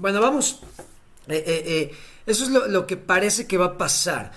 [0.00, 0.60] Bueno, vamos.
[1.28, 4.32] Eh, eh, eh, eso es lo, lo que parece que va a pasar.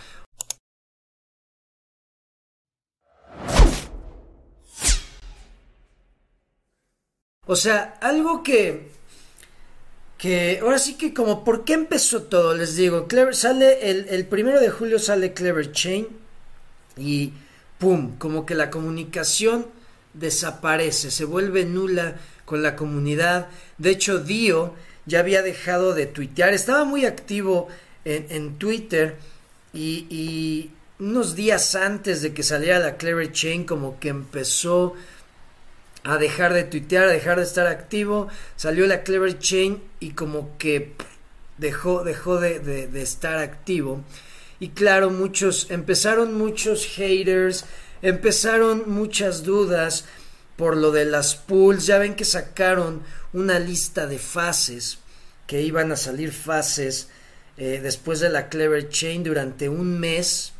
[7.46, 8.92] O sea, algo que.
[10.18, 12.56] Que ahora sí que, como, ¿por qué empezó todo?
[12.56, 16.08] Les digo, Clever sale el, el primero de julio sale Clever Chain
[16.98, 17.34] y
[17.78, 18.18] ¡pum!
[18.18, 19.68] Como que la comunicación
[20.14, 23.50] desaparece, se vuelve nula con la comunidad.
[23.78, 24.76] De hecho, Dio
[25.06, 27.68] ya había dejado de tuitear, estaba muy activo
[28.06, 29.18] en, en Twitter
[29.74, 34.94] y, unos días antes de que saliera la Clever Chain, como que empezó
[36.04, 40.58] a dejar de tuitear, a dejar de estar activo, salió la Clever Chain y como
[40.58, 40.94] que
[41.58, 44.04] dejó, dejó de, de, de estar activo.
[44.60, 47.66] Y claro, muchos, empezaron muchos haters,
[48.02, 50.06] empezaron muchas dudas
[50.56, 51.86] por lo de las pools.
[51.86, 53.02] Ya ven que sacaron
[53.34, 55.00] una lista de fases,
[55.48, 57.10] que iban a salir fases
[57.58, 60.54] eh, después de la Clever Chain durante un mes,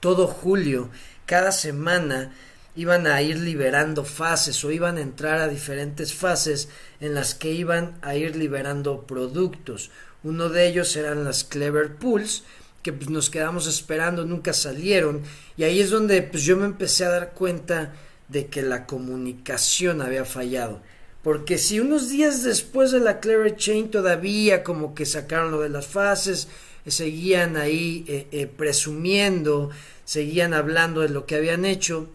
[0.00, 0.90] todo julio,
[1.26, 2.32] cada semana
[2.76, 6.68] iban a ir liberando fases o iban a entrar a diferentes fases
[7.00, 9.90] en las que iban a ir liberando productos.
[10.22, 12.44] Uno de ellos eran las Clever Pools,
[12.82, 15.22] que pues, nos quedamos esperando, nunca salieron.
[15.56, 17.92] Y ahí es donde pues, yo me empecé a dar cuenta
[18.28, 20.82] de que la comunicación había fallado.
[21.26, 25.68] Porque si unos días después de la Clever Chain todavía como que sacaron lo de
[25.68, 26.46] las fases,
[26.86, 29.70] seguían ahí eh, eh, presumiendo,
[30.04, 32.08] seguían hablando de lo que habían hecho,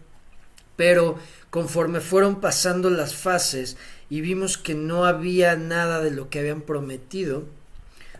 [0.76, 1.18] pero
[1.50, 3.76] conforme fueron pasando las fases
[4.08, 7.44] y vimos que no había nada de lo que habían prometido,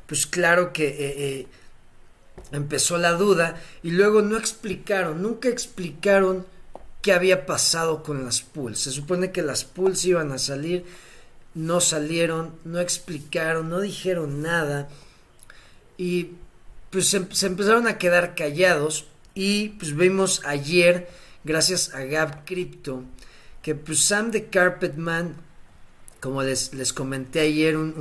[0.07, 1.47] pues claro que eh, eh,
[2.51, 6.45] empezó la duda y luego no explicaron, nunca explicaron
[7.03, 8.79] qué había pasado con las pools.
[8.79, 10.85] Se supone que las pools iban a salir,
[11.55, 14.89] no salieron, no explicaron, no dijeron nada
[15.99, 16.31] y
[16.91, 21.09] pues se, empezaron a quedar callados y pues vimos ayer
[21.45, 23.03] gracias a Gab Crypto,
[23.63, 25.35] que pues Sam the Carpetman,
[26.21, 27.95] como les, les comenté ayer, un,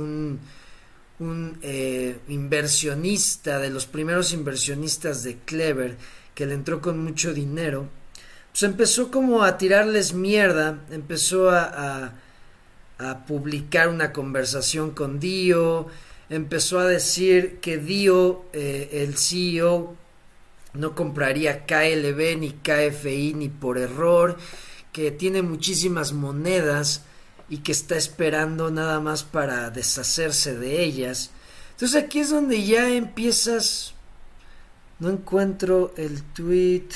[1.18, 5.96] un, un eh, inversionista, de los primeros inversionistas de Clever,
[6.34, 7.88] que le entró con mucho dinero,
[8.52, 12.12] pues empezó como a tirarles mierda, empezó a,
[12.98, 15.88] a, publicar una conversación con Dio,
[16.28, 19.96] empezó a decir que Dio, eh, el CEO,
[20.74, 24.36] no compraría KLB ni KFI ni por error,
[24.92, 27.02] que tiene muchísimas monedas
[27.48, 31.30] y que está esperando nada más para deshacerse de ellas.
[31.72, 33.94] Entonces aquí es donde ya empiezas...
[34.98, 36.86] No encuentro el tweet.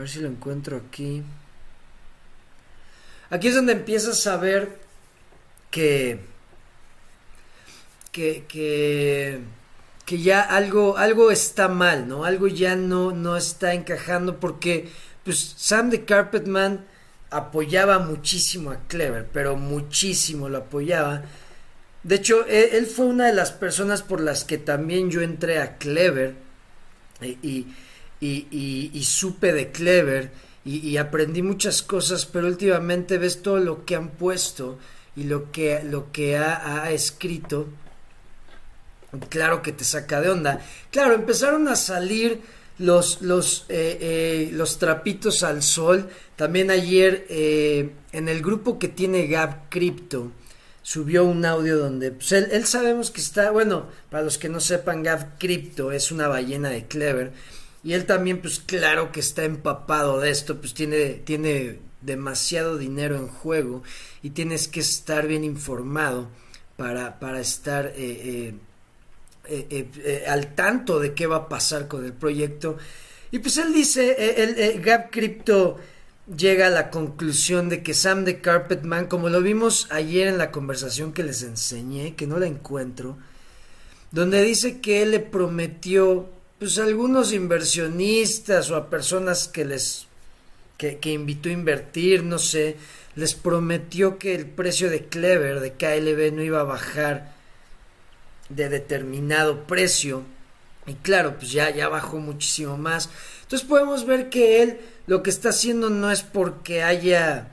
[0.00, 1.22] A ver si lo encuentro aquí.
[3.28, 4.78] Aquí es donde empiezas a ver
[5.70, 6.20] que...
[8.10, 8.46] Que...
[8.48, 9.40] que
[10.06, 12.24] que ya algo, algo está mal, ¿no?
[12.24, 14.88] Algo ya no, no está encajando porque
[15.22, 16.84] pues Sam the Carpetman
[17.30, 21.22] apoyaba muchísimo a Clever, pero muchísimo lo apoyaba.
[22.02, 25.60] De hecho, él, él fue una de las personas por las que también yo entré
[25.60, 26.34] a Clever
[27.20, 27.66] y, y,
[28.20, 30.30] y, supe de Clever
[30.64, 34.78] y, aprendí muchas cosas, pero últimamente ves todo lo que han puesto
[35.16, 37.68] y lo que, lo que ha, ha escrito
[39.28, 40.60] claro que te saca de onda.
[40.90, 42.40] Claro, empezaron a salir
[42.78, 46.08] los, los, eh, eh, los trapitos al sol.
[46.36, 50.32] También ayer eh, en el grupo que tiene Gab Crypto
[50.82, 54.60] subió un audio donde pues, él, él, sabemos que está, bueno, para los que no
[54.60, 57.32] sepan, Gab Crypto es una ballena de Clever.
[57.82, 63.16] Y él también, pues claro que está empapado de esto, pues tiene, tiene demasiado dinero
[63.16, 63.82] en juego
[64.22, 66.28] y tienes que estar bien informado
[66.76, 67.92] para, para estar...
[67.96, 68.54] Eh,
[69.52, 72.76] eh, eh, al tanto de qué va a pasar con el proyecto.
[73.32, 75.78] Y pues él dice, el Gap Crypto
[76.36, 80.50] llega a la conclusión de que Sam the Carpetman, como lo vimos ayer en la
[80.50, 83.18] conversación que les enseñé, que no la encuentro,
[84.10, 86.28] donde dice que él le prometió
[86.60, 90.06] pues algunos inversionistas o a personas que les
[90.76, 92.76] que, invitó a invertir, no sé,
[93.14, 97.32] les prometió que el precio de Clever, de KLB, no iba a bajar
[98.50, 100.22] de determinado precio.
[100.86, 103.08] Y claro, pues ya, ya bajó muchísimo más.
[103.42, 107.48] Entonces podemos ver que él lo que está haciendo no es porque haya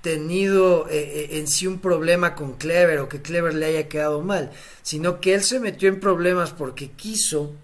[0.00, 4.50] tenido eh, en sí un problema con Clever o que Clever le haya quedado mal,
[4.82, 7.54] sino que él se metió en problemas porque quiso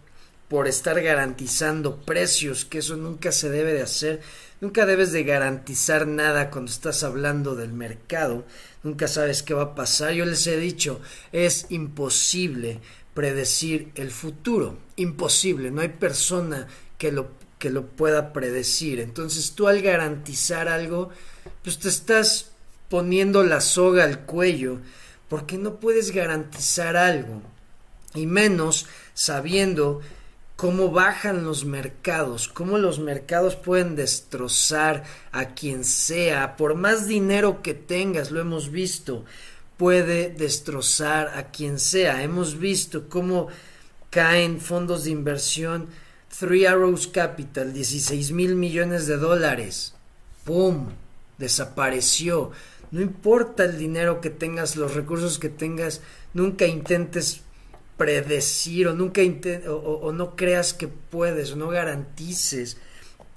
[0.51, 4.21] por estar garantizando precios, que eso nunca se debe de hacer.
[4.61, 8.45] Nunca debes de garantizar nada cuando estás hablando del mercado.
[8.83, 10.13] Nunca sabes qué va a pasar.
[10.13, 11.01] Yo les he dicho,
[11.31, 12.81] es imposible
[13.15, 14.77] predecir el futuro.
[14.97, 15.71] Imposible.
[15.71, 16.67] No hay persona
[16.99, 17.29] que lo,
[17.61, 18.99] que lo pueda predecir.
[18.99, 21.11] Entonces tú al garantizar algo,
[21.63, 22.51] pues te estás
[22.89, 24.81] poniendo la soga al cuello
[25.29, 27.41] porque no puedes garantizar algo.
[28.15, 30.01] Y menos sabiendo
[30.61, 37.63] cómo bajan los mercados, cómo los mercados pueden destrozar a quien sea, por más dinero
[37.63, 39.25] que tengas, lo hemos visto,
[39.79, 42.23] puede destrozar a quien sea.
[42.23, 43.49] Hemos visto cómo
[44.11, 45.87] caen fondos de inversión,
[46.39, 49.95] Three Arrows Capital, 16 mil millones de dólares.
[50.45, 50.89] ¡Pum!
[51.39, 52.51] Desapareció.
[52.91, 56.03] No importa el dinero que tengas, los recursos que tengas,
[56.35, 57.45] nunca intentes
[58.01, 59.21] predecir o nunca
[59.69, 62.79] o, no creas que puedes o no garantices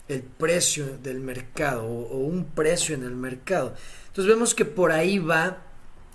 [0.07, 3.75] el precio del mercado o, un precio en el mercado.
[4.07, 5.57] Entonces vemos que por ahí va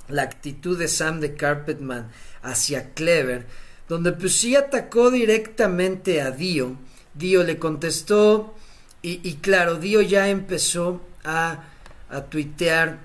[0.08, 2.10] la actitud de Sam de Carpetman
[2.40, 3.44] hacia Clever,
[3.86, 6.78] donde pues sí atacó directamente a Dio.
[7.12, 8.54] Dio le contestó
[9.02, 11.64] y, claro, Dio ya empezó a,
[12.08, 12.98] a tuitear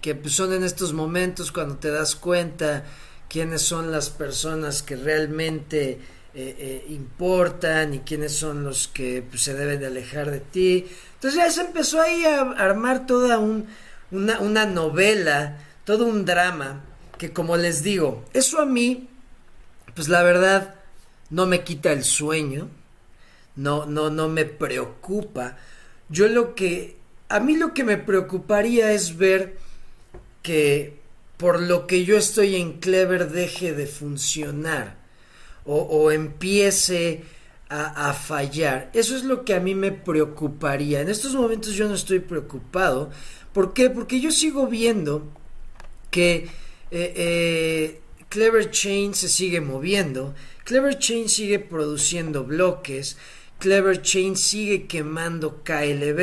[0.00, 2.84] que pues, son en estos momentos cuando te das cuenta
[3.28, 5.98] quiénes son las personas que realmente
[6.34, 10.86] eh, eh, importan y quiénes son los que pues, se deben de alejar de ti.
[11.14, 13.66] Entonces ya se empezó ahí a armar toda un,
[14.10, 16.82] una, una novela, todo un drama,
[17.18, 19.08] que como les digo, eso a mí,
[19.94, 20.74] pues la verdad,
[21.30, 22.68] no me quita el sueño,
[23.56, 25.56] no, no, no me preocupa.
[26.08, 26.96] Yo lo que,
[27.28, 29.56] a mí lo que me preocuparía es ver
[30.42, 31.00] que
[31.36, 34.96] por lo que yo estoy en Clever deje de funcionar
[35.68, 37.24] o, empiece
[37.68, 38.88] a, fallar.
[38.94, 41.00] Eso es lo que a mí me preocuparía.
[41.00, 43.10] En estos momentos yo no estoy preocupado.
[43.52, 43.90] ¿Por qué?
[43.90, 45.28] Porque yo sigo viendo
[46.12, 46.48] que
[46.92, 50.36] eh, eh, Clever Chain se sigue moviendo.
[50.62, 53.16] Clever Chain sigue produciendo bloques.
[53.58, 56.16] Clever Chain sigue quemando KLB.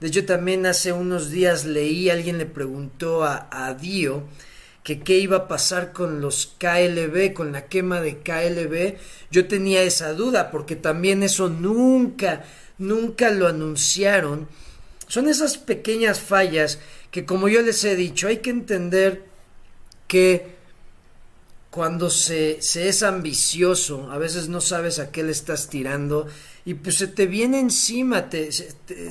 [0.00, 4.24] De hecho, también hace unos días leí, alguien le preguntó a, a Dio
[4.86, 8.96] que qué iba a pasar con los KLB, con la quema de KLB,
[9.32, 12.44] yo tenía esa duda, porque también eso nunca,
[12.78, 14.46] nunca lo anunciaron.
[15.08, 16.78] Son esas pequeñas fallas
[17.10, 19.24] que, como yo les he dicho, hay que entender
[20.06, 20.54] que
[21.70, 26.28] cuando se, se es ambicioso, a veces no sabes a qué le estás tirando
[26.64, 28.50] y pues se te viene encima, te,
[28.86, 29.10] te,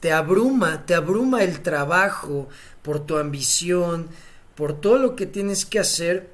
[0.00, 2.48] te abruma, te abruma el trabajo
[2.82, 4.08] por tu ambición,
[4.56, 6.30] por todo lo que tienes que hacer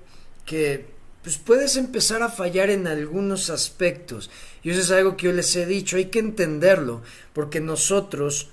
[0.47, 0.93] que
[1.23, 4.31] pues puedes empezar a fallar en algunos aspectos.
[4.63, 7.03] Y eso es algo que yo les he dicho, hay que entenderlo,
[7.33, 8.49] porque nosotros,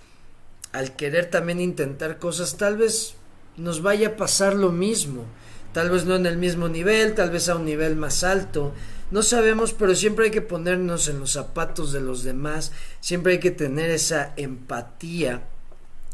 [0.71, 3.15] al querer también intentar cosas, tal vez
[3.57, 5.25] nos vaya a pasar lo mismo.
[5.73, 8.73] Tal vez no en el mismo nivel, tal vez a un nivel más alto.
[9.11, 12.71] No sabemos, pero siempre hay que ponernos en los zapatos de los demás,
[13.01, 15.43] siempre hay que tener esa empatía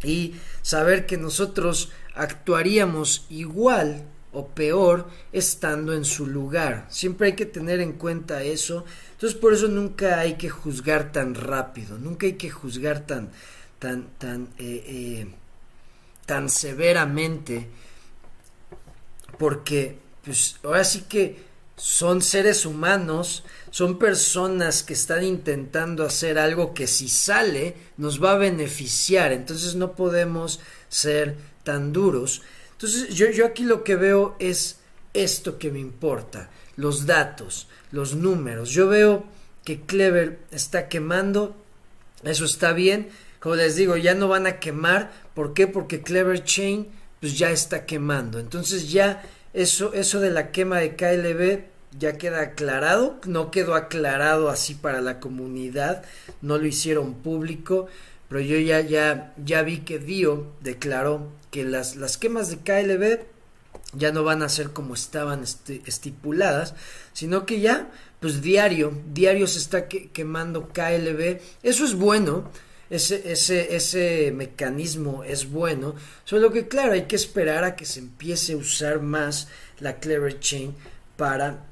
[0.05, 6.87] y saber que nosotros actuaríamos igual o peor estando en su lugar.
[6.89, 8.85] Siempre hay que tener en cuenta eso.
[9.13, 13.31] Entonces por eso nunca hay que juzgar tan rápido, nunca hay que juzgar tan,
[13.79, 15.27] tan, tan, eh, eh,
[16.25, 17.67] tan severamente,
[19.39, 21.37] porque pues ahora sí que
[21.75, 28.31] son seres humanos, son personas que están intentando hacer algo que si sale nos va
[28.31, 32.41] a beneficiar, entonces no podemos ser tan duros.
[32.71, 34.77] Entonces yo, yo aquí lo que veo es
[35.13, 38.69] esto que me importa, los datos, los números.
[38.69, 39.25] Yo veo
[39.63, 41.55] que Clever está quemando,
[42.23, 43.09] eso está bien.
[43.39, 45.11] Como les digo, ya no van a quemar.
[45.33, 45.67] ¿Por qué?
[45.67, 46.87] Porque Clever Chain
[47.19, 48.39] pues ya está quemando.
[48.39, 49.23] Entonces ya
[49.55, 51.65] eso, eso de la quema de KLB
[51.97, 53.19] ya queda aclarado.
[53.25, 56.03] No quedó aclarado así para la comunidad.
[56.41, 57.87] No lo hicieron público.
[58.27, 63.25] Pero yo ya, ya, ya vi que Dio declaró que las, las quemas de KLB
[63.93, 65.43] ya no van a ser como estaban
[65.85, 66.73] estipuladas,
[67.13, 71.39] sino que ya, pues diario, diario se está quemando KLB.
[71.63, 72.49] Eso es bueno,
[72.89, 77.99] ese, ese, ese mecanismo es bueno, solo que claro, hay que esperar a que se
[77.99, 79.47] empiece a usar más
[79.79, 80.75] la Clever Chain
[81.17, 81.65] para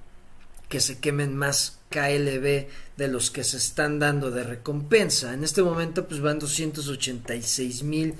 [0.69, 2.67] que se quemen más KLB
[2.97, 5.33] de los que se están dando de recompensa.
[5.33, 8.15] En este momento pues van 286 mil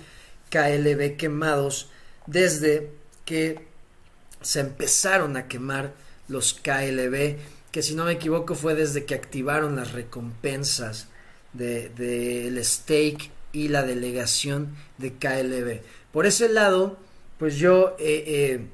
[0.52, 1.90] KLB quemados
[2.28, 2.92] desde
[3.26, 3.66] que
[4.42, 5.94] se empezaron a quemar
[6.28, 7.38] los KLB
[7.72, 11.08] que si no me equivoco fue desde que activaron las recompensas
[11.54, 15.82] del de, stake y la delegación de KLB.
[16.12, 16.98] Por ese lado,
[17.38, 18.68] pues yo eh, eh,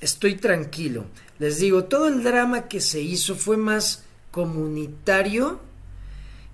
[0.00, 1.06] estoy tranquilo.
[1.38, 5.60] Les digo, todo el drama que se hizo fue más comunitario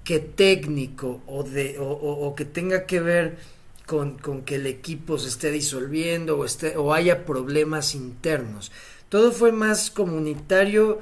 [0.04, 3.38] que técnico o, de, o, que tenga que ver
[3.86, 8.72] con, con, que el equipo se esté disolviendo o, esté, o haya problemas internos.
[9.08, 11.00] Todo fue más comunitario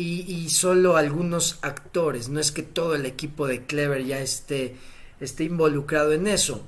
[0.00, 2.28] y, solo algunos actores.
[2.28, 4.76] No es que todo el equipo de Clever ya esté,
[5.18, 6.64] esté involucrado en eso.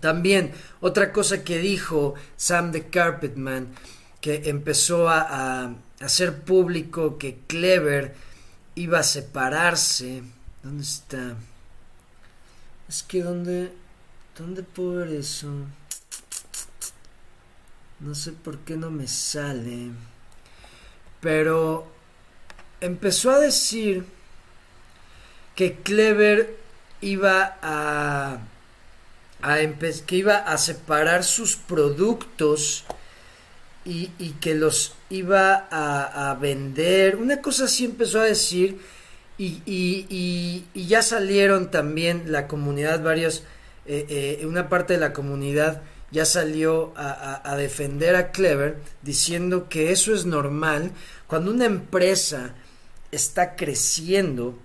[0.00, 3.68] También otra cosa que dijo Sam the Carpetman,
[4.20, 8.14] que empezó a, hacer público que Clever
[8.74, 10.22] iba a separarse.
[10.64, 11.36] ¿Dónde está?
[12.88, 13.72] Es que ¿dónde,
[14.36, 15.52] dónde puedo ver eso?
[18.00, 19.90] No sé por qué no me sale.
[21.20, 21.99] Pero
[22.80, 24.04] empezó a decir
[25.54, 26.56] que Clever
[27.00, 28.38] iba a,
[29.42, 29.58] a
[30.06, 32.84] que iba a separar sus productos
[33.84, 34.08] y,
[34.40, 37.16] que los iba a, vender.
[37.16, 38.78] Una cosa así empezó a decir
[39.38, 43.42] y, y, y ya salieron también la comunidad, varios,
[43.86, 49.68] eh, eh, una parte de la comunidad ya salió a, a, defender a Clever diciendo
[49.68, 50.92] que eso es normal.
[51.26, 52.54] Cuando una empresa
[53.12, 54.58] está creciendo,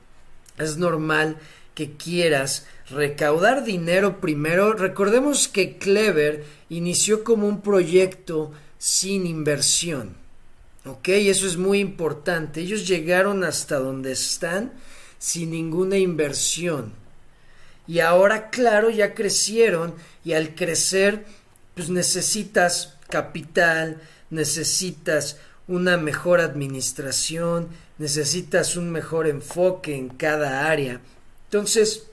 [0.58, 1.38] es normal
[1.74, 4.74] que quieras recaudar dinero primero.
[4.74, 10.16] Recordemos que Clever inició como un proyecto sin inversión.
[10.86, 11.10] ¿Ok?
[11.10, 12.62] Eso es muy importante.
[12.62, 14.72] Ellos llegaron hasta donde están
[15.18, 16.94] sin ninguna inversión.
[17.88, 21.26] Y ahora, claro, ya crecieron y al crecer,
[21.76, 25.38] pues necesitas capital, necesitas
[25.68, 31.02] una mejor administración, necesitas un mejor enfoque en cada área.
[31.46, 32.08] Entonces,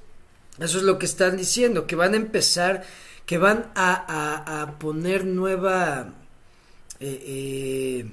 [0.59, 2.85] eso es lo que están diciendo, que van a empezar,
[3.27, 6.15] que van a, poner nueva,
[7.01, 8.11] eh, eh,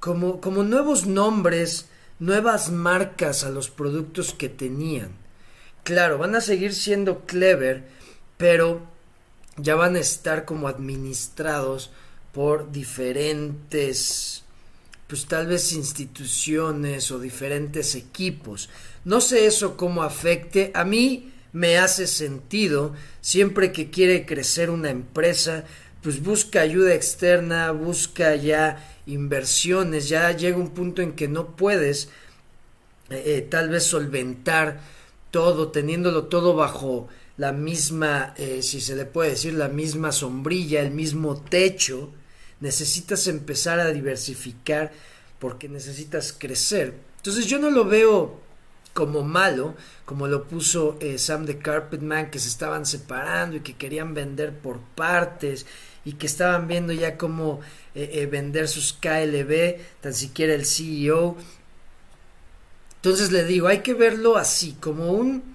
[0.00, 5.12] como, como nuevos nombres, nuevas marcas a los productos que tenían.
[5.82, 7.84] Claro, van a seguir siendo clever,
[8.36, 8.82] pero
[9.56, 11.90] ya van a estar como administrados
[12.32, 14.43] por diferentes
[15.06, 18.70] pues tal vez instituciones o diferentes equipos.
[19.04, 20.70] No sé eso cómo afecte.
[20.74, 25.64] A mí me hace sentido siempre que quiere crecer una empresa,
[26.02, 32.08] pues busca ayuda externa, busca ya inversiones, ya llega un punto en que no puedes
[33.10, 34.80] eh, eh, tal vez solventar
[35.30, 40.80] todo, teniéndolo todo bajo la misma, eh, si se le puede decir, la misma sombrilla,
[40.80, 42.10] el mismo techo,
[42.64, 44.90] necesitas empezar a diversificar
[45.38, 46.94] porque necesitas crecer.
[47.18, 48.40] Entonces yo no lo veo
[48.94, 49.74] como malo,
[50.06, 54.58] como lo puso eh, Sam the Carpetman, que se estaban separando y que querían vender
[54.58, 55.66] por partes
[56.06, 57.60] y que estaban viendo ya cómo
[57.94, 61.36] eh, eh, vender sus KLB, tan siquiera el CEO.
[62.96, 65.54] Entonces le digo, hay que verlo así, como un,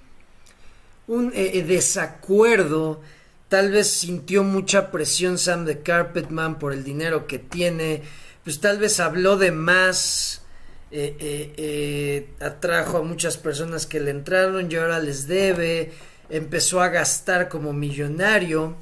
[1.08, 3.02] un desacuerdo
[3.50, 8.04] Tal vez sintió mucha presión Sam de Carpetman por el dinero que tiene.
[8.44, 10.44] Pues tal vez habló de más.
[10.92, 15.92] Eh, eh, eh, atrajo a muchas personas que le entraron y ahora les debe.
[16.30, 18.76] Empezó a gastar como millonario.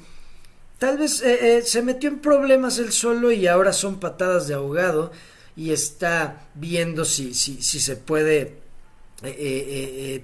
[0.78, 1.24] Tal vez
[1.64, 5.10] se metió en problemas él solo y ahora son patadas de ahogado
[5.56, 8.58] y está viendo si, si, si se puede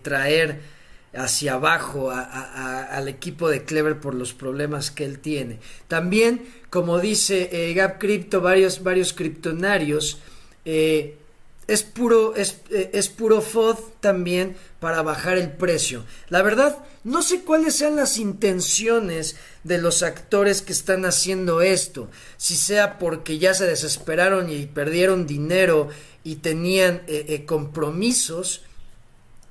[0.03, 0.61] traer
[1.17, 5.59] hacia abajo al equipo de Clever por los problemas que él tiene.
[5.89, 10.19] También, como dice eh, Gap Crypto, varios, varios criptonarios,
[10.65, 11.19] eh,
[11.67, 16.05] es puro, es, eh, es puro FOD también para bajar el precio.
[16.29, 22.11] La verdad, no sé cuáles sean las intenciones de los actores que están haciendo esto.
[22.37, 25.89] Si sea porque ya se desesperaron y perdieron dinero
[26.23, 27.03] y tenían
[27.47, 28.63] compromisos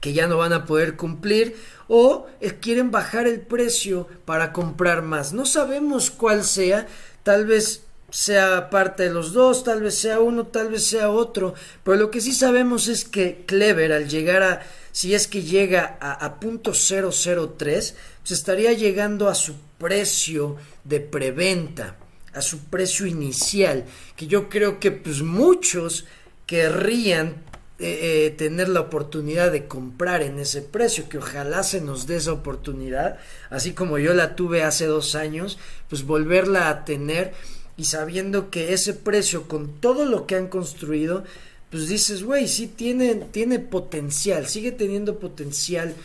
[0.04, 1.56] que ya no van a poder cumplir
[1.88, 2.28] o
[2.60, 5.32] quieren bajar el precio para comprar más.
[5.32, 6.88] No sabemos cuál sea,
[7.24, 11.54] tal vez sea parte de los dos, tal vez sea uno, tal vez sea otro,
[11.86, 15.98] pero lo que sí sabemos es que Clever al llegar a, si es que llega
[16.02, 21.96] a, punto 003, se estaría llegando a su precio de preventa,
[22.34, 23.86] a su precio inicial,
[24.18, 26.04] que yo creo que pues muchos
[26.46, 32.06] querrían eh, eh, tener la oportunidad de comprar en ese precio, que ojalá se nos
[32.06, 33.18] dé esa oportunidad,
[33.50, 35.58] así como yo la tuve hace dos años,
[35.90, 37.34] pues volverla a tener
[37.76, 41.24] y sabiendo que ese precio con todo lo que han construido,
[41.72, 45.96] pues dices, güey, sí tiene, tiene potencial, sigue teniendo potencial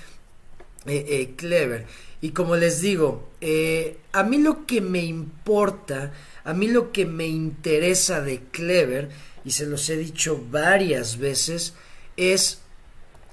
[0.86, 1.84] eh, Clever.
[2.22, 3.28] Y como les digo,
[4.12, 9.10] a mí lo que me importa, a mí lo que me interesa de Clever,
[9.44, 11.74] y se los he dicho varias veces,
[12.16, 12.60] es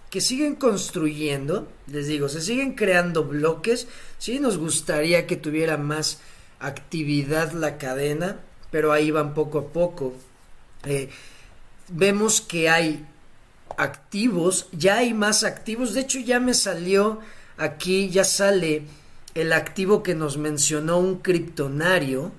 [0.09, 6.19] que siguen construyendo, les digo, se siguen creando bloques, sí nos gustaría que tuviera más
[6.59, 8.39] actividad la cadena,
[8.71, 10.13] pero ahí van poco a poco.
[10.85, 11.09] Eh,
[11.89, 13.05] vemos que hay
[13.77, 17.19] activos, ya hay más activos, de hecho ya me salió
[17.57, 18.83] aquí, ya sale
[19.33, 22.31] el activo que nos mencionó un criptonario,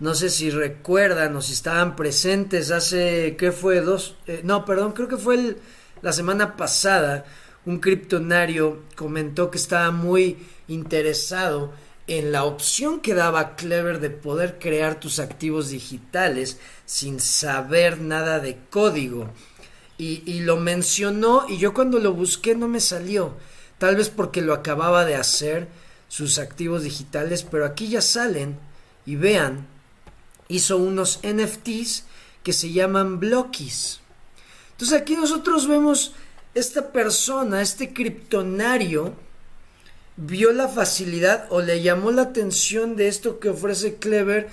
[0.00, 3.80] no sé si recuerdan o si estaban presentes hace, ¿qué fue?
[3.80, 5.56] Dos, eh, no, perdón, creo que fue
[6.02, 7.24] la semana pasada,
[7.64, 10.38] un criptonario comentó que estaba muy
[10.68, 11.72] interesado
[12.06, 18.38] en la opción que daba Clever de poder crear tus activos digitales sin saber nada
[18.38, 19.30] de código.
[19.98, 23.34] Y, y, lo mencionó y yo cuando lo busqué no me salió.
[23.78, 25.68] Tal vez porque lo acababa de hacer
[26.06, 28.58] sus activos digitales, pero aquí ya salen
[29.06, 29.66] y vean,
[30.48, 32.04] hizo unos NFTs
[32.42, 34.00] que se llaman Blockies.
[34.72, 36.12] Entonces aquí nosotros vemos
[36.54, 39.14] esta persona, este criptonario,
[40.16, 44.48] vio la facilidad o le llamó la atención de esto que ofrece Clever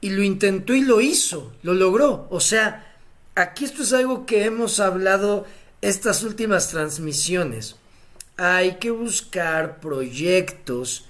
[0.00, 2.26] y lo intentó y lo hizo, lo logró.
[2.30, 2.96] O sea,
[3.34, 5.46] aquí esto es algo que hemos hablado
[5.80, 7.76] estas últimas transmisiones.
[8.36, 11.06] Hay que buscar proyectos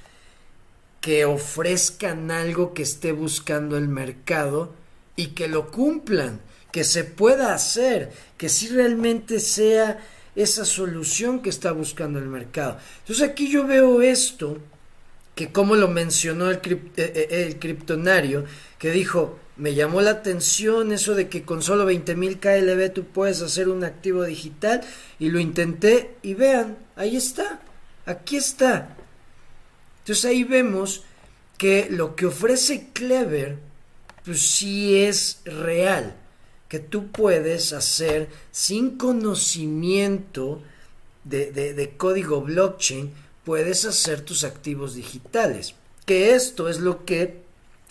[1.05, 4.73] que ofrezcan algo que esté buscando el mercado
[5.17, 6.41] y que lo cumplan,
[6.73, 9.99] que se pueda hacer, que si realmente sea
[10.35, 12.79] esa solución que está buscando el mercado.
[13.01, 14.57] Entonces aquí yo veo esto,
[15.35, 18.47] que como lo mencionó el, eh, eh, criptonario,
[18.79, 23.05] que dijo, me llamó la atención eso de que con solo 20 mil KLB tú
[23.05, 24.81] puedes hacer un activo digital
[25.19, 27.61] y lo intenté y vean, ahí está,
[28.07, 28.97] aquí está.
[30.05, 31.03] Entonces ahí vemos
[31.57, 33.57] que lo que ofrece Clever,
[34.23, 36.15] pues sí es real
[36.69, 40.61] que tú puedes hacer sin conocimiento
[41.25, 43.15] de, código blockchain,
[43.45, 45.75] puedes hacer tus activos digitales.
[46.05, 47.43] Que esto es lo que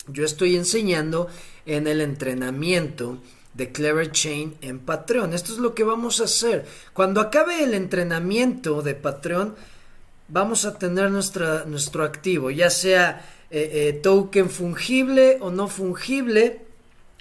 [0.06, 1.28] yo estoy enseñando
[1.66, 3.18] en el entrenamiento
[3.54, 5.32] de Clever Chain en Patreon.
[5.32, 6.64] Esto es lo que vamos a hacer.
[6.92, 9.56] Cuando acabe el entrenamiento de Patreon,
[10.28, 16.62] vamos a tener nuestro activo, ya sea eh, eh, token fungible o no fungible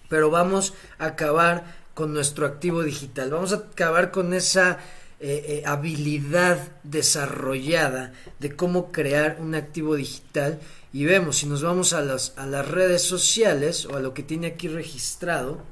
[0.10, 4.80] pero vamos a acabar con nuestro activo digital, vamos a acabar con esa
[5.20, 10.60] eh, habilidad desarrollada de cómo crear un activo digital.
[10.92, 14.22] Y vemos si nos vamos a las, a las redes sociales o a lo que
[14.22, 15.63] tiene aquí registrado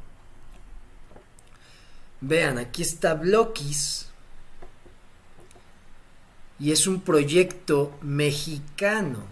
[2.21, 4.10] vean aquí está Blockis
[6.61, 9.23] y es un proyecto mexicano.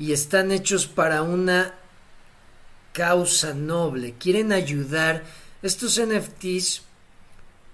[0.00, 1.74] Y están hechos para una
[2.92, 5.22] causa noble, quieren ayudar
[5.62, 6.82] estos NFTs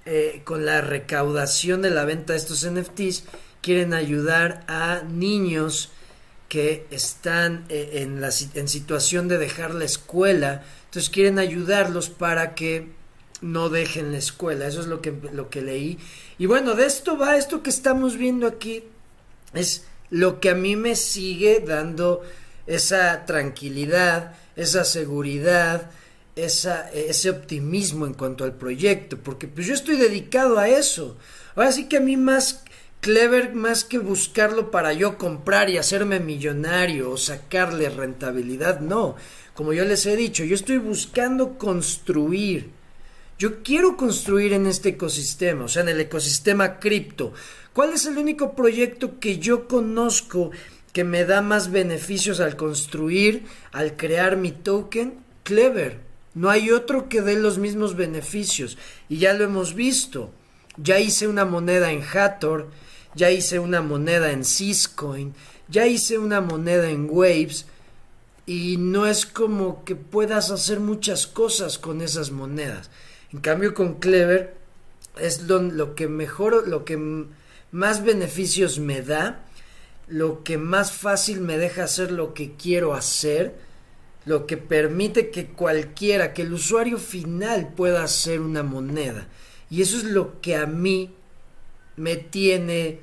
[0.05, 3.25] eh, con la recaudación de la venta de estos NFTs,
[3.61, 5.91] quieren ayudar a niños
[6.49, 12.55] que están eh, en, la, en situación de dejar la escuela, entonces quieren ayudarlos para
[12.55, 12.89] que
[13.43, 15.99] no dejen la escuela, eso es lo que, lo que leí.
[16.39, 18.85] Y bueno, de esto va, esto que estamos viendo aquí
[19.53, 22.23] es lo que a mí me sigue dando
[22.67, 25.91] esa tranquilidad, esa seguridad,
[26.37, 31.17] esa, ese optimismo en cuanto al proyecto, porque pues yo estoy dedicado a eso.
[31.55, 32.63] Ahora sí que a mí más
[33.01, 39.17] clever, más que buscarlo para yo comprar y hacerme millonario o sacarle rentabilidad, no.
[39.55, 42.71] Como yo les he dicho, yo estoy buscando construir.
[43.39, 47.33] Yo quiero construir en este ecosistema, o sea, en el ecosistema cripto.
[47.73, 50.51] ¿Cuál es el único proyecto que yo conozco
[50.93, 56.01] que me da más beneficios al construir, al crear mi token, Clever.
[56.35, 58.79] No hay otro que dé los mismos beneficios.
[59.09, 60.31] Y ya lo hemos visto.
[60.77, 62.71] Ya hice una moneda en Hathor,
[63.15, 65.35] ya hice una moneda en Syscoin,
[65.69, 67.67] ya hice una moneda en Waves.
[68.47, 72.91] Y no es como que puedas hacer muchas cosas con esas monedas.
[73.33, 74.55] En cambio con Clever
[75.21, 77.27] es lo, que mejor, lo que
[77.71, 79.45] más beneficios me da
[80.13, 83.55] lo que más fácil me deja hacer lo que quiero hacer,
[84.27, 89.29] lo que permite que cualquiera, que el usuario final pueda hacer una moneda.
[89.71, 91.15] Y eso es lo que a mí
[91.97, 93.01] me tiene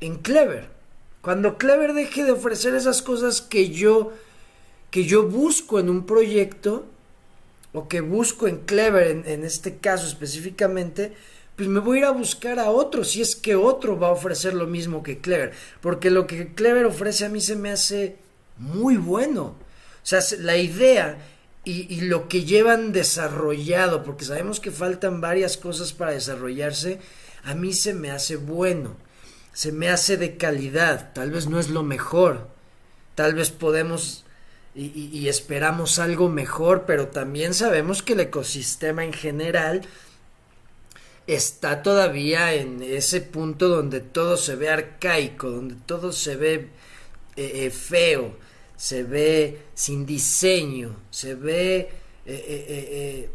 [0.00, 0.68] en Clever.
[1.22, 4.12] Cuando Clever deje de ofrecer esas cosas que yo
[4.90, 6.86] que yo busco en un proyecto,
[7.76, 11.12] o que busco en Clever, en, este caso específicamente,
[11.56, 14.12] pues me voy a ir a buscar a otro, si es que otro va a
[14.12, 18.16] ofrecer lo mismo que Clever, porque lo que Clever ofrece a mí se me hace
[18.56, 19.42] muy bueno.
[19.42, 21.18] O sea, la idea
[21.64, 27.00] y, lo que llevan desarrollado, porque sabemos que faltan varias cosas para desarrollarse,
[27.42, 28.96] a mí se me hace bueno,
[29.52, 32.48] se me hace de calidad, tal vez no es lo mejor,
[33.16, 34.25] tal vez podemos
[34.78, 39.82] y, esperamos algo mejor, pero también sabemos que el ecosistema en general
[41.26, 46.54] está todavía en ese punto donde todo se ve arcaico, donde todo se ve
[47.36, 48.36] eh, eh, feo,
[48.76, 51.90] se ve sin diseño, se ve
[52.26, 53.30] eh,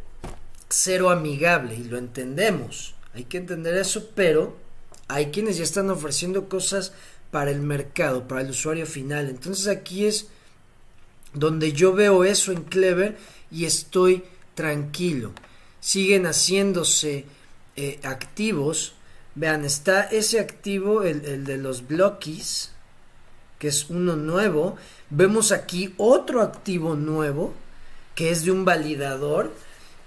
[0.70, 2.94] cero amigable y lo entendemos.
[3.16, 4.58] Hay que entender eso, pero
[5.08, 6.94] hay quienes ya están ofreciendo cosas
[7.32, 9.28] para el mercado, para el usuario final.
[9.28, 10.28] Entonces aquí es
[11.34, 13.18] donde yo veo eso en Clever
[13.50, 14.24] y estoy
[14.56, 15.32] tranquilo.
[15.80, 17.26] Siguen haciéndose
[17.76, 18.94] eh, activos,
[19.36, 22.72] vean, está ese activo, el, de los blockies,
[23.60, 24.76] que es uno nuevo.
[25.10, 27.54] Vemos aquí otro activo nuevo,
[28.16, 29.54] que es de un validador.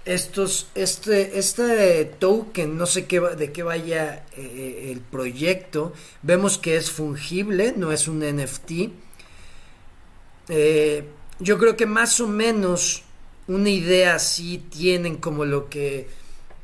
[0.05, 6.77] Estos, este, este token, no sé qué, de qué vaya eh, el proyecto, vemos que
[6.77, 8.91] es fungible, no es un NFT.
[10.49, 11.03] Eh,
[11.39, 13.03] yo creo que más o menos
[13.47, 16.07] una idea así tienen como lo que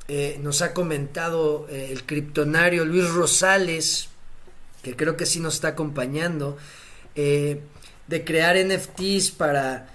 [0.08, 4.10] eh, nos ha comentado eh, el criptonario Luis Rosales,
[4.82, 6.58] que creo que sí nos está acompañando,
[7.14, 9.90] de crear NFTs para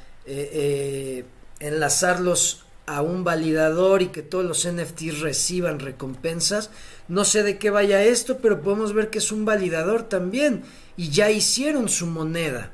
[1.58, 6.70] enlazarlos a un validador y que todos los NFTs reciban recompensas.
[7.08, 10.62] No sé de qué vaya esto, pero podemos ver que es un validador también
[10.96, 12.70] y ya hicieron su moneda.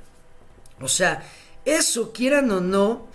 [0.82, 1.22] O sea,
[1.64, 3.08] eso, quieran o no,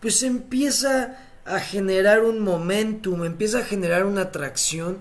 [0.00, 4.98] pues empieza a generar un momentum, empieza a generar una atracción,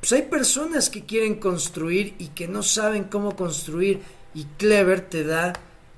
[0.00, 4.00] pues hay personas que quieren construir y que no saben cómo construir
[4.34, 5.52] y Clever te da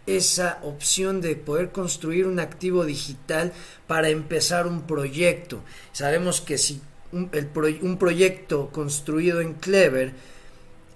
[0.06, 3.52] esa opción de poder construir un activo digital
[3.86, 5.62] para empezar un proyecto.
[5.92, 6.80] Sabemos que si
[7.12, 10.12] un, proyecto construido en Clever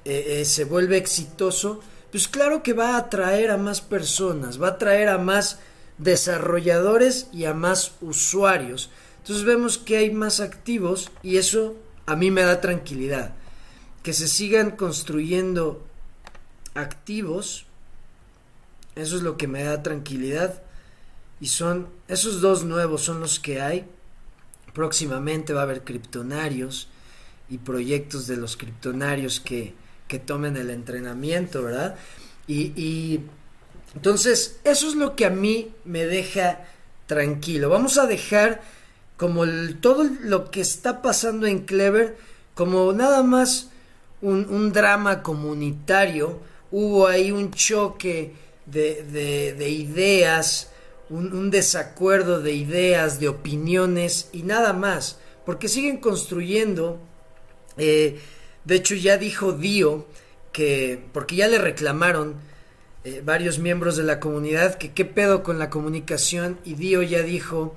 [0.04, 4.68] eh, eh, se vuelve exitoso, pues claro que va a atraer a más personas, va
[4.68, 5.58] a atraer a más
[5.98, 8.90] desarrolladores y a más usuarios.
[9.18, 13.34] Entonces vemos que hay más activos y eso a mí me da tranquilidad.
[14.02, 15.86] Que se sigan construyendo
[16.74, 17.66] activos,
[18.96, 20.62] eso es lo que me da tranquilidad.
[21.40, 23.86] Y son esos dos nuevos son los que hay.
[24.74, 26.88] Próximamente va a haber criptonarios
[27.48, 29.74] y proyectos de los criptonarios que,
[30.10, 31.94] que tomen el entrenamiento, ¿verdad?
[32.48, 33.20] Y, y
[33.94, 36.64] entonces, eso es lo que a mí me deja
[37.06, 37.68] tranquilo.
[37.68, 38.60] Vamos a dejar
[39.16, 39.44] como
[39.80, 42.16] todo lo que está pasando en Clever
[42.54, 43.70] como nada más
[44.20, 46.40] un, drama comunitario.
[46.72, 48.34] Hubo ahí un choque
[48.66, 50.72] de, ideas,
[51.08, 55.20] un, desacuerdo de ideas, de opiniones y nada más.
[55.46, 56.98] Porque siguen construyendo.
[57.76, 58.18] Eh,
[58.64, 60.06] de hecho, ya dijo Dio
[60.52, 62.36] que, porque ya le reclamaron
[63.04, 67.22] eh, varios miembros de la comunidad que qué pedo con la comunicación y Dio ya
[67.22, 67.74] dijo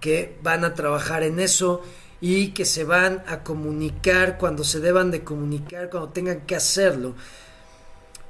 [0.00, 1.82] que van a trabajar en eso
[2.20, 7.14] y que se van a comunicar cuando se deban de comunicar, cuando tengan que hacerlo.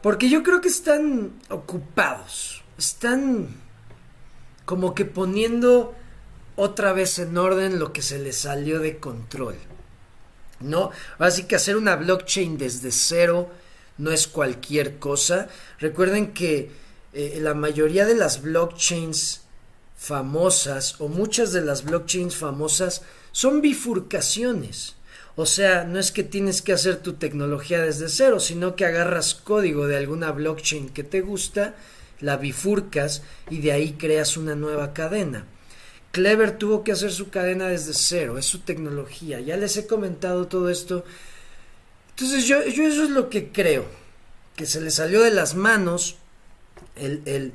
[0.03, 3.49] Porque yo creo que están ocupados, están
[4.65, 5.95] como que poniendo
[6.55, 9.57] otra vez en orden lo que se les salió de control.
[10.61, 10.91] ¿No?
[11.19, 13.51] Así que hacer una blockchain desde cero,
[13.97, 15.49] no es cualquier cosa.
[15.79, 16.71] Recuerden que
[17.13, 19.43] eh, la mayoría de las blockchains
[19.97, 24.95] famosas o muchas de las blockchains famosas son bifurcaciones.
[25.37, 29.35] O sea, no es que tienes que hacer tu tecnología desde cero, sino que agarras
[29.35, 31.77] código de alguna blockchain que te gusta,
[32.21, 35.47] la bifurcas y de ahí creas una nueva cadena.
[36.19, 39.41] Clever tuvo que hacer su cadena desde cero, es su tecnología.
[39.41, 41.05] Ya les he comentado todo esto
[42.19, 43.85] entonces yo, eso es lo que creo,
[44.57, 46.17] que se le salió de las manos,
[46.97, 47.53] el, el,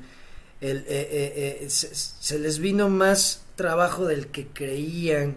[0.61, 5.35] el eh, eh, eh, se, les vino más trabajo del que creían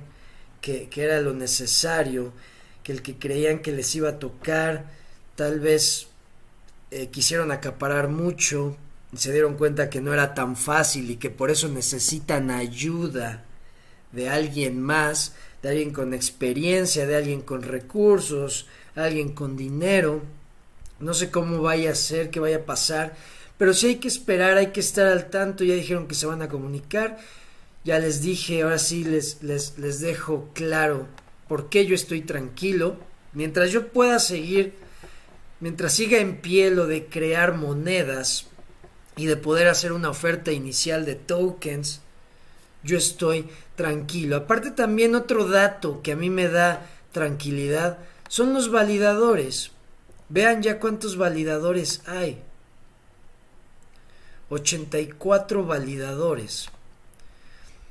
[0.61, 2.33] que, que, era lo necesario,
[2.85, 4.93] que el que creían que les iba a tocar,
[5.35, 6.07] tal vez
[7.11, 8.77] quisieron acaparar mucho,
[9.15, 13.45] se dieron cuenta que no era tan fácil y que por eso necesitan ayuda
[14.13, 20.23] de alguien más, de alguien con experiencia, de alguien con recursos, alguien con dinero.
[20.99, 23.15] No sé cómo vaya a ser, qué vaya a pasar,
[23.59, 25.65] pero sí hay que esperar, hay que estar al tanto.
[25.65, 27.19] Ya dijeron que se van a comunicar.
[27.85, 31.07] Ya les dije, ahora sí les, les, les dejo claro
[31.49, 32.97] por qué yo estoy tranquilo.
[33.33, 34.75] Mientras yo pueda seguir,
[35.61, 38.47] mientras siga en pie lo de crear monedas
[39.17, 42.03] y de poder hacer una oferta inicial de tokens,
[42.83, 44.37] yo estoy tranquilo.
[44.37, 47.99] Aparte también otro dato que a mí me da tranquilidad
[48.29, 49.71] son los validadores.
[50.29, 52.43] Vean ya cuántos validadores hay.
[54.51, 56.69] 84 validadores.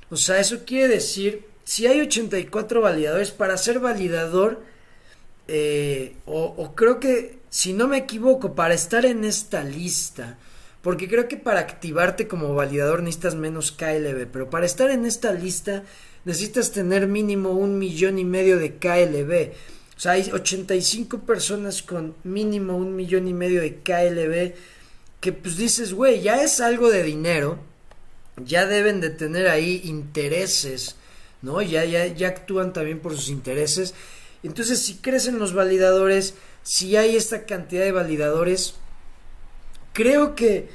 [0.09, 4.61] O sea, eso quiere decir, si hay 84 validadores, para ser validador,
[5.47, 10.38] eh, o, creo que, si no me equivoco, para estar en esta lista,
[10.86, 15.34] porque creo que para activarte como validador necesitas menos KLB, pero para estar en esta
[15.34, 15.82] lista
[16.26, 19.54] necesitas tener mínimo un millón y medio de KLB.
[19.98, 24.54] O sea, hay 85 personas con mínimo un millón y medio de KLB
[25.21, 27.58] que pues dices, güey, ya es algo de dinero,
[28.38, 30.98] ya deben de tener ahí intereses,
[31.41, 31.63] ¿no?
[31.63, 33.95] Ya, ya, ya actúan también por sus intereses.
[34.43, 38.76] Entonces, si crecen los validadores, si hay esta cantidad de validadores,
[39.95, 40.69] creo que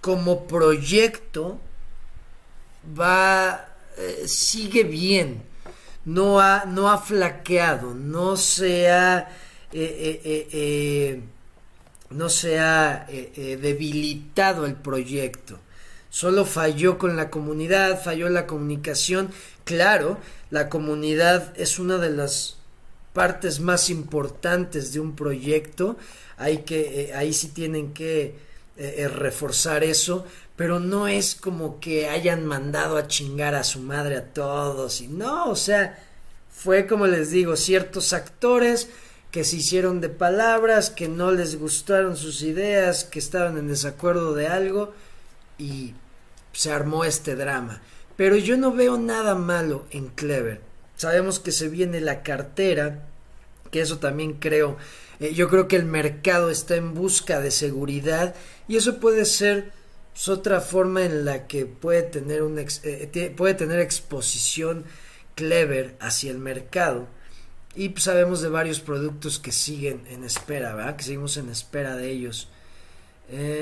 [0.00, 1.60] como proyecto
[2.98, 5.52] va, eh, sigue bien
[6.04, 9.28] no ha, no ha flaqueado, no se ha,
[9.72, 11.22] eh, eh, eh,
[12.10, 15.58] no se ha debilitado el proyecto.
[16.10, 19.30] Solo falló con la comunidad, falló la comunicación.
[19.64, 20.18] Claro,
[20.50, 22.58] la comunidad es una de las
[23.14, 25.96] partes más importantes de un proyecto.
[26.36, 28.34] Hay que, ahí sí tienen que
[28.76, 30.24] reforzar eso,
[30.56, 35.08] pero no es como que hayan mandado a chingar a su madre a todos y
[35.08, 35.98] no, o sea,
[36.50, 38.88] fue como les digo, ciertos actores
[39.32, 44.34] que se hicieron de palabras, que no les gustaron sus ideas, que estaban en desacuerdo
[44.34, 44.92] de algo
[45.58, 45.94] y
[46.52, 47.80] se armó este drama.
[48.16, 50.60] Pero yo no veo nada malo en Clever.
[50.96, 53.06] Sabemos que se viene la cartera,
[53.70, 54.76] que eso también creo,
[55.22, 58.34] eh, yo creo que el mercado está en busca de seguridad
[58.68, 59.72] y eso puede ser
[60.14, 64.84] es otra forma en la que puede tener, un eh, puede tener exposición
[65.34, 67.06] clever hacia el mercado.
[67.74, 70.96] Y pues, sabemos de varios productos que siguen en espera, ¿verdad?
[70.96, 72.48] Que seguimos en espera de ellos.
[73.30, 73.60] Eh,